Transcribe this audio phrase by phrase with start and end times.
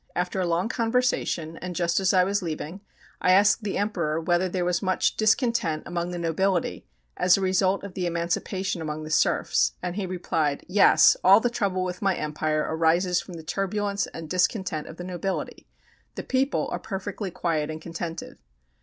[0.15, 2.81] After a long conversation, and just as I was leaving,
[3.21, 7.83] I asked the Emperor whether there was much discontent among the nobility as a result
[7.83, 12.15] of the emancipation among the serfs, and he replied, "Yes, all the trouble with my
[12.15, 15.67] empire arises from the turbulence and discontent of the nobility.
[16.15, 18.39] The people are perfectly quiet and contented."